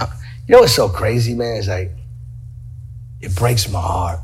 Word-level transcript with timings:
You 0.00 0.54
know 0.54 0.60
what's 0.60 0.74
so 0.74 0.88
crazy, 0.88 1.34
man? 1.34 1.56
It's 1.56 1.68
like, 1.68 1.92
it 3.20 3.34
breaks 3.36 3.68
my 3.68 3.80
heart. 3.80 4.20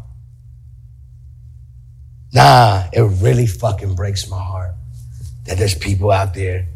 Nah, 2.33 2.85
it 2.93 3.03
really 3.23 3.47
fucking 3.47 3.95
breaks 3.95 4.29
my 4.29 4.43
heart 4.43 4.73
that 5.45 5.59
there's 5.59 5.75
people 5.75 6.11
out 6.11 6.35
there 6.35 6.67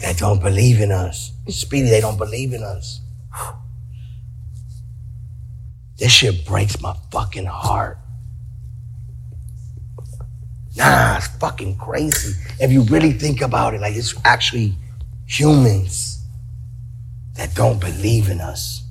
that 0.00 0.18
don't 0.18 0.40
believe 0.40 0.80
in 0.80 0.92
us. 0.92 1.32
Speedy, 1.48 1.88
they 1.88 2.00
don't 2.00 2.18
believe 2.18 2.52
in 2.52 2.62
us. 2.62 3.00
This 5.98 6.12
shit 6.12 6.46
breaks 6.46 6.80
my 6.80 6.94
fucking 7.10 7.46
heart. 7.46 7.98
Nah, 10.76 11.16
it's 11.16 11.26
fucking 11.26 11.76
crazy. 11.76 12.40
If 12.58 12.70
you 12.70 12.82
really 12.82 13.12
think 13.12 13.40
about 13.40 13.74
it, 13.74 13.80
like 13.80 13.96
it's 13.96 14.14
actually 14.24 14.76
humans 15.26 16.19
that 17.36 17.54
don't 17.54 17.80
believe 17.80 18.28
in 18.28 18.40
us. 18.40 18.84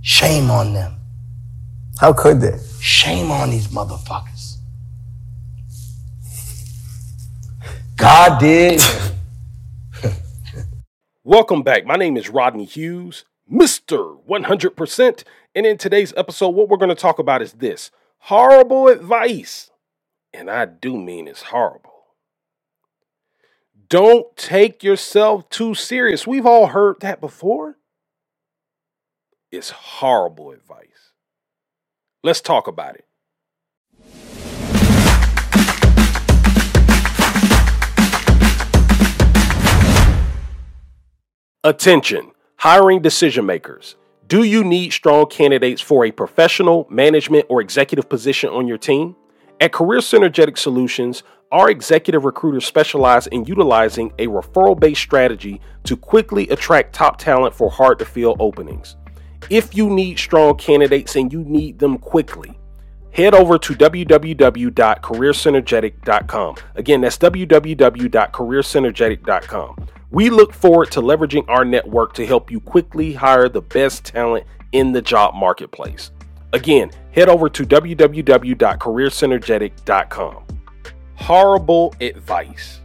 Shame 0.00 0.50
on 0.50 0.74
them. 0.74 0.96
How 2.00 2.12
could 2.12 2.40
they? 2.40 2.58
Shame 2.80 3.30
on 3.30 3.50
these 3.50 3.68
motherfuckers. 3.68 4.56
God 7.96 8.40
did. 8.40 8.82
Welcome 11.24 11.62
back. 11.62 11.86
My 11.86 11.94
name 11.94 12.16
is 12.16 12.28
Rodney 12.28 12.64
Hughes, 12.64 13.24
Mr. 13.50 14.18
100%. 14.28 15.24
And 15.54 15.66
in 15.66 15.78
today's 15.78 16.12
episode, 16.16 16.48
what 16.48 16.68
we're 16.68 16.78
going 16.78 16.88
to 16.88 16.96
talk 16.96 17.20
about 17.20 17.42
is 17.42 17.52
this 17.52 17.92
horrible 18.18 18.88
advice. 18.88 19.70
And 20.34 20.50
I 20.50 20.64
do 20.64 20.98
mean 20.98 21.28
it's 21.28 21.42
horrible. 21.42 21.91
Don't 23.92 24.34
take 24.38 24.82
yourself 24.82 25.50
too 25.50 25.74
serious. 25.74 26.26
We've 26.26 26.46
all 26.46 26.68
heard 26.68 27.00
that 27.00 27.20
before. 27.20 27.76
It's 29.50 29.68
horrible 29.68 30.50
advice. 30.50 31.12
Let's 32.24 32.40
talk 32.40 32.66
about 32.66 32.96
it. 32.96 33.04
Attention, 41.62 42.32
hiring 42.56 43.02
decision 43.02 43.44
makers. 43.44 43.96
Do 44.26 44.42
you 44.42 44.64
need 44.64 44.94
strong 44.94 45.26
candidates 45.26 45.82
for 45.82 46.06
a 46.06 46.12
professional, 46.12 46.86
management, 46.88 47.44
or 47.50 47.60
executive 47.60 48.08
position 48.08 48.48
on 48.48 48.66
your 48.66 48.78
team? 48.78 49.16
At 49.62 49.70
Career 49.70 50.00
Synergetic 50.00 50.58
Solutions, 50.58 51.22
our 51.52 51.70
executive 51.70 52.24
recruiters 52.24 52.66
specialize 52.66 53.28
in 53.28 53.44
utilizing 53.44 54.12
a 54.18 54.26
referral 54.26 54.76
based 54.76 55.02
strategy 55.02 55.60
to 55.84 55.96
quickly 55.96 56.48
attract 56.48 56.92
top 56.92 57.16
talent 57.16 57.54
for 57.54 57.70
hard 57.70 58.00
to 58.00 58.04
fill 58.04 58.34
openings. 58.40 58.96
If 59.50 59.76
you 59.76 59.88
need 59.88 60.18
strong 60.18 60.56
candidates 60.56 61.14
and 61.14 61.32
you 61.32 61.44
need 61.44 61.78
them 61.78 61.98
quickly, 61.98 62.58
head 63.12 63.34
over 63.34 63.56
to 63.56 63.72
www.careersynergetic.com. 63.72 66.56
Again, 66.74 67.02
that's 67.02 67.18
www.careersynergetic.com. 67.18 69.76
We 70.10 70.28
look 70.28 70.52
forward 70.52 70.90
to 70.90 71.00
leveraging 71.00 71.44
our 71.46 71.64
network 71.64 72.14
to 72.14 72.26
help 72.26 72.50
you 72.50 72.58
quickly 72.58 73.12
hire 73.12 73.48
the 73.48 73.62
best 73.62 74.06
talent 74.06 74.44
in 74.72 74.90
the 74.90 75.02
job 75.02 75.36
marketplace. 75.36 76.10
Again, 76.52 76.90
head 77.12 77.28
over 77.28 77.48
to 77.48 77.64
www.careersynergetic.com. 77.64 80.44
Horrible 81.14 81.94
advice. 82.00 82.80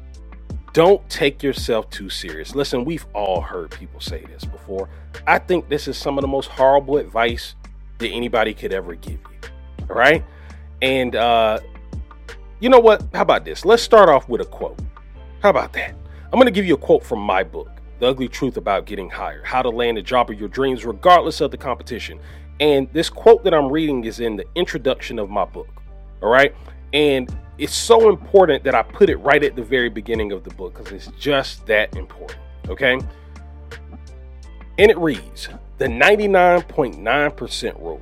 Don't 0.74 1.08
take 1.10 1.42
yourself 1.42 1.90
too 1.90 2.10
serious. 2.10 2.56
Listen, 2.56 2.86
we've 2.86 3.06
all 3.14 3.42
heard 3.42 3.72
people 3.72 4.00
say 4.00 4.24
this 4.26 4.46
before. 4.46 4.90
I 5.26 5.40
think 5.40 5.70
this 5.70 5.88
is 5.88 5.98
some 5.98 6.18
of 6.18 6.22
the 6.22 6.28
most 6.28 6.50
horrible 6.50 6.98
advice 6.98 7.56
that 7.98 8.10
anybody 8.10 8.54
could 8.54 8.72
ever 8.72 8.94
give 8.96 9.14
you. 9.14 9.50
All 9.90 9.96
right? 9.96 10.24
And 10.82 11.16
uh 11.16 11.60
you 12.60 12.70
know 12.70 12.80
what? 12.80 13.04
How 13.14 13.22
about 13.22 13.46
this? 13.46 13.66
Let's 13.66 13.84
start 13.84 14.10
off 14.10 14.28
with 14.30 14.42
a 14.42 14.46
quote. 14.46 14.80
How 15.42 15.50
about 15.50 15.74
that? 15.74 15.96
I'm 16.26 16.34
going 16.34 16.46
to 16.46 16.52
give 16.52 16.66
you 16.66 16.74
a 16.74 16.78
quote 16.78 17.04
from 17.04 17.20
my 17.20 17.44
book, 17.44 17.70
The 18.00 18.08
Ugly 18.08 18.30
Truth 18.30 18.58
About 18.58 18.86
Getting 18.86 19.10
Hired 19.10 19.46
How 19.46 19.62
to 19.62 19.70
Land 19.70 19.98
a 19.98 20.02
Job 20.02 20.32
of 20.32 20.40
Your 20.40 20.50
Dreams 20.50 20.84
Regardless 20.84 21.40
of 21.40 21.52
the 21.52 21.58
Competition. 21.58 22.20
And 22.60 22.92
this 22.94 23.10
quote 23.10 23.44
that 23.44 23.54
I'm 23.54 23.72
reading 23.72 24.04
is 24.06 24.20
in 24.20 24.36
the 24.36 24.46
introduction 24.56 25.20
of 25.20 25.30
my 25.30 25.46
book. 25.46 25.70
All 26.22 26.30
right. 26.30 26.54
And 26.94 27.34
it's 27.58 27.76
so 27.76 28.10
important 28.10 28.64
that 28.64 28.76
I 28.76 28.84
put 28.84 29.10
it 29.10 29.18
right 29.18 29.44
at 29.44 29.56
the 29.56 29.64
very 29.64 29.90
beginning 29.90 30.32
of 30.32 30.44
the 30.44 30.52
book 30.52 30.76
because 30.76 30.92
it's 30.92 31.08
just 31.20 31.66
that 31.68 31.96
important. 31.96 32.40
Okay. 32.68 33.00
And 34.80 34.92
it 34.92 34.98
reads 34.98 35.50
the 35.78 35.86
99.9% 35.86 37.80
rule. 37.80 38.02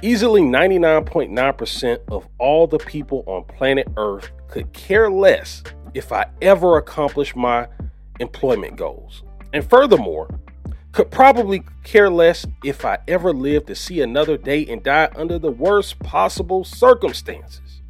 Easily 0.00 0.42
99.9% 0.42 2.00
of 2.08 2.28
all 2.38 2.66
the 2.66 2.78
people 2.78 3.24
on 3.26 3.44
planet 3.44 3.88
Earth 3.96 4.30
could 4.46 4.72
care 4.72 5.10
less 5.10 5.62
if 5.94 6.12
I 6.12 6.26
ever 6.40 6.76
accomplish 6.76 7.34
my 7.34 7.66
employment 8.20 8.76
goals. 8.76 9.22
And 9.52 9.68
furthermore, 9.68 10.28
could 10.92 11.10
probably 11.10 11.62
care 11.84 12.10
less 12.10 12.46
if 12.64 12.84
I 12.84 12.98
ever 13.06 13.32
live 13.32 13.66
to 13.66 13.74
see 13.74 14.00
another 14.00 14.36
day 14.36 14.66
and 14.66 14.82
die 14.82 15.08
under 15.16 15.38
the 15.38 15.50
worst 15.50 15.98
possible 16.00 16.64
circumstances. 16.64 17.82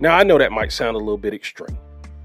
Now, 0.00 0.16
I 0.16 0.22
know 0.22 0.38
that 0.38 0.52
might 0.52 0.72
sound 0.72 0.96
a 0.96 0.98
little 0.98 1.18
bit 1.18 1.34
extreme, 1.34 1.76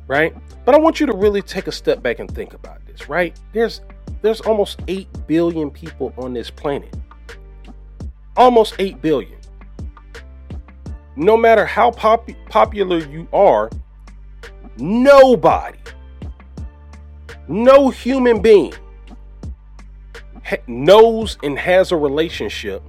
right? 0.07 0.35
But 0.66 0.75
I 0.75 0.78
want 0.78 1.00
you 1.00 1.06
to 1.07 1.13
really 1.13 1.41
take 1.41 1.67
a 1.67 1.72
step 1.72 2.01
back 2.01 2.19
and 2.19 2.29
think 2.29 2.53
about 2.53 2.85
this, 2.85 3.09
right? 3.09 3.38
There's 3.51 3.81
there's 4.22 4.41
almost 4.41 4.81
8 4.88 5.07
billion 5.28 5.69
people 5.69 6.13
on 6.17 6.33
this 6.33 6.50
planet. 6.50 6.95
Almost 8.38 8.75
8 8.79 9.01
billion 9.01 9.38
no 11.16 11.38
matter 11.38 11.66
how 11.66 11.91
pop- 11.91 12.29
popular 12.50 12.97
you 13.00 13.28
are, 13.33 13.69
nobody, 14.78 15.78
no 17.48 17.90
human 17.90 18.42
being 18.42 18.74
ha- 20.44 20.58
knows 20.68 21.38
and 21.44 21.58
has 21.58 21.92
a 21.92 21.98
relationship 21.98 22.81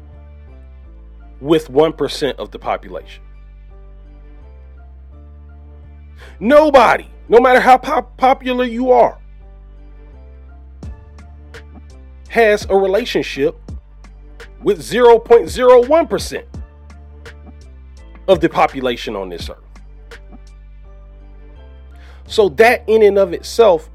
with 1.41 1.69
1% 1.69 2.37
of 2.37 2.51
the 2.51 2.59
population. 2.59 3.23
Nobody, 6.41 7.09
no 7.29 7.41
matter 7.41 7.61
how 7.61 7.79
pop- 7.79 8.17
popular 8.17 8.65
you 8.65 8.91
are, 8.91 9.19
has 12.29 12.67
a 12.69 12.77
relationship 12.77 13.57
with 14.63 14.81
0.01% 14.81 16.45
of 18.27 18.41
the 18.41 18.49
population 18.49 19.15
on 19.15 19.29
this 19.29 19.49
earth. 19.49 19.59
So, 22.27 22.49
that 22.51 22.83
in 22.89 23.03
and 23.03 23.19
of 23.19 23.33
itself 23.35 23.91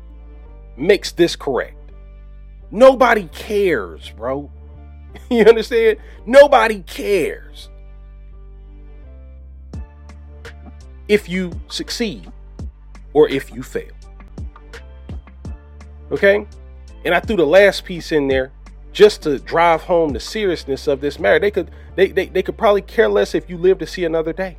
makes 0.79 1.11
this 1.11 1.35
correct. 1.35 1.75
Nobody 2.71 3.25
cares, 3.31 4.09
bro. 4.11 4.51
You 5.31 5.43
understand? 5.43 5.97
Nobody 6.25 6.81
cares 6.81 7.69
if 11.07 11.27
you 11.27 11.51
succeed 11.67 12.31
or 13.13 13.27
if 13.27 13.51
you 13.53 13.61
fail. 13.63 13.91
Okay? 16.11 16.47
And 17.05 17.13
I 17.13 17.19
threw 17.19 17.35
the 17.35 17.45
last 17.45 17.85
piece 17.85 18.11
in 18.11 18.27
there 18.27 18.51
just 18.91 19.21
to 19.23 19.39
drive 19.39 19.81
home 19.81 20.13
the 20.13 20.19
seriousness 20.19 20.87
of 20.87 21.01
this 21.01 21.19
matter. 21.19 21.39
They 21.39 21.51
could 21.51 21.71
they, 21.95 22.07
they, 22.07 22.27
they 22.27 22.43
could 22.43 22.57
probably 22.57 22.81
care 22.81 23.09
less 23.09 23.35
if 23.35 23.49
you 23.49 23.57
live 23.57 23.79
to 23.79 23.87
see 23.87 24.05
another 24.05 24.33
day. 24.33 24.57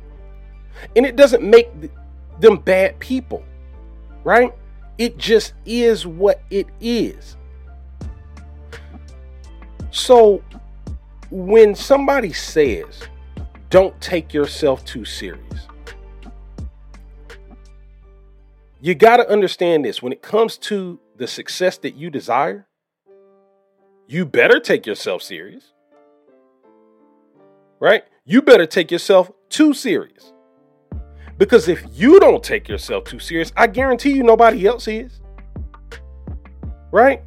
And 0.95 1.05
it 1.05 1.15
doesn't 1.15 1.43
make 1.43 1.69
them 2.39 2.57
bad 2.57 2.99
people, 2.99 3.43
right? 4.23 4.53
It 5.01 5.17
just 5.17 5.53
is 5.65 6.05
what 6.05 6.43
it 6.51 6.67
is. 6.79 7.35
So 9.89 10.43
when 11.31 11.73
somebody 11.73 12.33
says, 12.33 13.01
don't 13.71 13.99
take 13.99 14.31
yourself 14.31 14.85
too 14.85 15.03
serious, 15.03 15.67
you 18.79 18.93
got 18.93 19.17
to 19.17 19.27
understand 19.27 19.83
this. 19.83 20.03
When 20.03 20.13
it 20.13 20.21
comes 20.21 20.55
to 20.69 20.99
the 21.15 21.25
success 21.25 21.79
that 21.79 21.95
you 21.95 22.11
desire, 22.11 22.67
you 24.05 24.23
better 24.23 24.59
take 24.59 24.85
yourself 24.85 25.23
serious. 25.23 25.73
Right? 27.79 28.03
You 28.23 28.43
better 28.43 28.67
take 28.67 28.91
yourself 28.91 29.31
too 29.49 29.73
serious. 29.73 30.31
Because 31.41 31.67
if 31.67 31.83
you 31.91 32.19
don't 32.19 32.43
take 32.43 32.69
yourself 32.69 33.05
too 33.05 33.17
serious, 33.17 33.51
I 33.57 33.65
guarantee 33.65 34.11
you 34.11 34.21
nobody 34.21 34.67
else 34.67 34.87
is. 34.87 35.21
Right? 36.91 37.23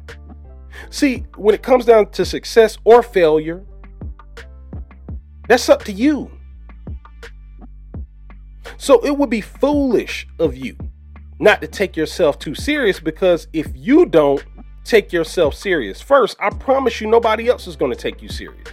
See, 0.89 1.25
when 1.35 1.53
it 1.53 1.61
comes 1.61 1.83
down 1.83 2.11
to 2.11 2.23
success 2.23 2.77
or 2.85 3.03
failure, 3.03 3.65
that's 5.49 5.67
up 5.67 5.83
to 5.83 5.91
you. 5.91 6.31
So 8.77 9.05
it 9.05 9.17
would 9.17 9.29
be 9.29 9.41
foolish 9.41 10.25
of 10.39 10.55
you 10.55 10.77
not 11.39 11.59
to 11.59 11.67
take 11.67 11.97
yourself 11.97 12.39
too 12.39 12.55
serious 12.55 13.01
because 13.01 13.49
if 13.51 13.67
you 13.75 14.05
don't 14.05 14.41
take 14.85 15.11
yourself 15.11 15.55
serious 15.55 15.99
first, 15.99 16.37
I 16.39 16.51
promise 16.51 17.01
you 17.01 17.07
nobody 17.07 17.49
else 17.49 17.67
is 17.67 17.75
going 17.75 17.91
to 17.91 17.97
take 17.97 18.21
you 18.21 18.29
serious. 18.29 18.69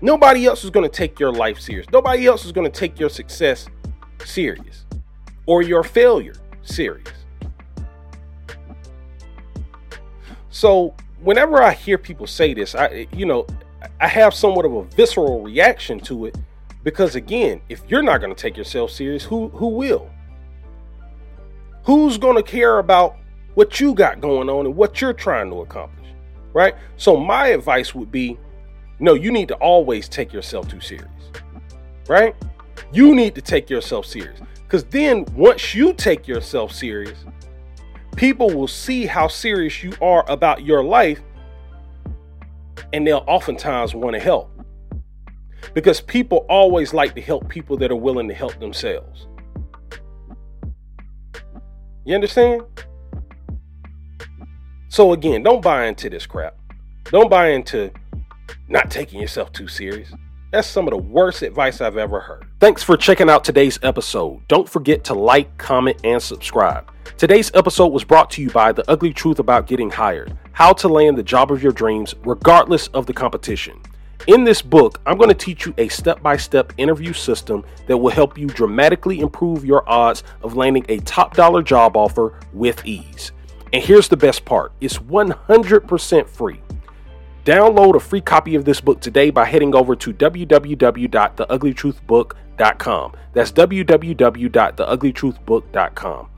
Nobody 0.00 0.46
else 0.46 0.62
is 0.62 0.70
going 0.70 0.88
to 0.88 0.96
take 0.96 1.18
your 1.18 1.32
life 1.32 1.58
serious. 1.58 1.88
Nobody 1.92 2.28
else 2.28 2.44
is 2.44 2.52
going 2.52 2.70
to 2.70 2.78
take 2.78 3.00
your 3.00 3.08
success 3.08 3.66
serious 4.24 4.84
or 5.46 5.62
your 5.62 5.82
failure 5.82 6.34
serious. 6.62 7.08
So, 10.50 10.94
whenever 11.20 11.62
I 11.62 11.72
hear 11.72 11.98
people 11.98 12.26
say 12.26 12.54
this, 12.54 12.74
I 12.74 13.06
you 13.12 13.26
know, 13.26 13.46
I 14.00 14.08
have 14.08 14.34
somewhat 14.34 14.64
of 14.64 14.74
a 14.74 14.82
visceral 14.84 15.42
reaction 15.42 16.00
to 16.00 16.26
it 16.26 16.36
because 16.82 17.14
again, 17.14 17.60
if 17.68 17.82
you're 17.88 18.02
not 18.02 18.20
going 18.20 18.34
to 18.34 18.40
take 18.40 18.56
yourself 18.56 18.90
serious, 18.90 19.24
who 19.24 19.48
who 19.48 19.68
will? 19.68 20.10
Who's 21.84 22.18
going 22.18 22.36
to 22.36 22.42
care 22.42 22.78
about 22.78 23.16
what 23.54 23.80
you 23.80 23.94
got 23.94 24.20
going 24.20 24.50
on 24.50 24.66
and 24.66 24.76
what 24.76 25.00
you're 25.00 25.12
trying 25.12 25.50
to 25.50 25.60
accomplish? 25.60 26.08
Right? 26.52 26.74
So 26.96 27.16
my 27.16 27.48
advice 27.48 27.94
would 27.94 28.10
be 28.10 28.38
no, 29.00 29.14
you 29.14 29.30
need 29.30 29.48
to 29.48 29.54
always 29.56 30.08
take 30.08 30.32
yourself 30.32 30.68
too 30.68 30.80
serious. 30.80 31.08
Right? 32.08 32.34
You 32.92 33.14
need 33.14 33.34
to 33.34 33.42
take 33.42 33.68
yourself 33.68 34.06
serious. 34.06 34.40
Because 34.62 34.84
then 34.84 35.24
once 35.34 35.74
you 35.74 35.94
take 35.94 36.28
yourself 36.28 36.72
serious, 36.72 37.18
people 38.16 38.50
will 38.50 38.68
see 38.68 39.06
how 39.06 39.28
serious 39.28 39.82
you 39.82 39.92
are 40.02 40.24
about 40.28 40.64
your 40.64 40.84
life 40.84 41.20
and 42.92 43.06
they'll 43.06 43.24
oftentimes 43.26 43.94
want 43.94 44.14
to 44.14 44.20
help. 44.20 44.50
Because 45.74 46.00
people 46.00 46.46
always 46.48 46.94
like 46.94 47.14
to 47.14 47.20
help 47.20 47.48
people 47.48 47.76
that 47.78 47.90
are 47.90 47.96
willing 47.96 48.28
to 48.28 48.34
help 48.34 48.58
themselves. 48.58 49.26
You 52.04 52.14
understand? 52.14 52.62
So, 54.88 55.12
again, 55.12 55.42
don't 55.42 55.62
buy 55.62 55.86
into 55.86 56.08
this 56.08 56.26
crap. 56.26 56.56
Don't 57.04 57.28
buy 57.28 57.50
into 57.50 57.90
not 58.68 58.90
taking 58.90 59.20
yourself 59.20 59.52
too 59.52 59.68
serious. 59.68 60.10
That's 60.50 60.66
some 60.66 60.86
of 60.86 60.92
the 60.92 60.98
worst 60.98 61.42
advice 61.42 61.82
I've 61.82 61.98
ever 61.98 62.20
heard. 62.20 62.46
Thanks 62.58 62.82
for 62.82 62.96
checking 62.96 63.28
out 63.28 63.44
today's 63.44 63.78
episode. 63.82 64.40
Don't 64.48 64.66
forget 64.66 65.04
to 65.04 65.14
like, 65.14 65.58
comment, 65.58 66.00
and 66.04 66.22
subscribe. 66.22 66.90
Today's 67.18 67.50
episode 67.52 67.88
was 67.88 68.02
brought 68.02 68.30
to 68.30 68.42
you 68.42 68.48
by 68.48 68.72
The 68.72 68.90
Ugly 68.90 69.12
Truth 69.12 69.40
About 69.40 69.66
Getting 69.66 69.90
Hired 69.90 70.38
How 70.52 70.72
to 70.72 70.88
Land 70.88 71.18
the 71.18 71.22
Job 71.22 71.52
of 71.52 71.62
Your 71.62 71.72
Dreams, 71.72 72.14
regardless 72.24 72.86
of 72.88 73.04
the 73.04 73.12
competition. 73.12 73.78
In 74.26 74.42
this 74.42 74.62
book, 74.62 75.02
I'm 75.04 75.18
going 75.18 75.28
to 75.28 75.34
teach 75.34 75.66
you 75.66 75.74
a 75.76 75.88
step 75.88 76.22
by 76.22 76.38
step 76.38 76.72
interview 76.78 77.12
system 77.12 77.62
that 77.86 77.98
will 77.98 78.10
help 78.10 78.38
you 78.38 78.46
dramatically 78.46 79.20
improve 79.20 79.66
your 79.66 79.86
odds 79.88 80.22
of 80.42 80.56
landing 80.56 80.86
a 80.88 80.98
top 81.00 81.34
dollar 81.34 81.62
job 81.62 81.94
offer 81.94 82.40
with 82.54 82.86
ease. 82.86 83.32
And 83.74 83.84
here's 83.84 84.08
the 84.08 84.16
best 84.16 84.46
part 84.46 84.72
it's 84.80 84.96
100% 84.96 86.26
free. 86.26 86.62
Download 87.48 87.96
a 87.96 88.00
free 88.00 88.20
copy 88.20 88.54
of 88.56 88.66
this 88.66 88.82
book 88.82 89.00
today 89.00 89.30
by 89.30 89.46
heading 89.46 89.74
over 89.74 89.96
to 89.96 90.12
www.theuglytruthbook.com. 90.12 93.12
That's 93.32 93.52
www.theuglytruthbook.com. 93.52 96.30